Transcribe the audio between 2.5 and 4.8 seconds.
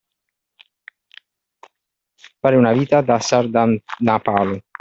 una vita da sardanapalo.